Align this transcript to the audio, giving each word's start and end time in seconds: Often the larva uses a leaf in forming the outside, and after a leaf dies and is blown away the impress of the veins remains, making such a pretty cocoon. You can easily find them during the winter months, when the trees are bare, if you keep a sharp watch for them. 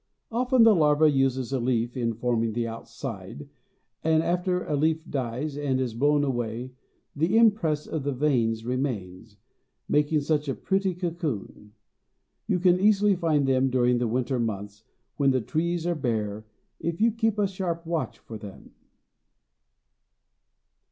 Often 0.31 0.63
the 0.63 0.73
larva 0.73 1.11
uses 1.11 1.53
a 1.53 1.59
leaf 1.59 1.95
in 1.95 2.15
forming 2.15 2.53
the 2.53 2.67
outside, 2.67 3.47
and 4.03 4.23
after 4.23 4.63
a 4.65 4.75
leaf 4.75 5.07
dies 5.07 5.55
and 5.55 5.79
is 5.79 5.93
blown 5.93 6.23
away 6.23 6.71
the 7.15 7.37
impress 7.37 7.85
of 7.85 8.01
the 8.01 8.11
veins 8.11 8.65
remains, 8.65 9.37
making 9.87 10.21
such 10.21 10.47
a 10.49 10.55
pretty 10.55 10.95
cocoon. 10.95 11.73
You 12.47 12.57
can 12.59 12.79
easily 12.79 13.15
find 13.15 13.45
them 13.45 13.69
during 13.69 13.99
the 13.99 14.07
winter 14.07 14.39
months, 14.39 14.83
when 15.17 15.29
the 15.29 15.39
trees 15.39 15.85
are 15.85 15.93
bare, 15.93 16.47
if 16.79 16.99
you 16.99 17.11
keep 17.11 17.37
a 17.37 17.45
sharp 17.47 17.85
watch 17.85 18.17
for 18.17 18.39
them. 18.39 18.71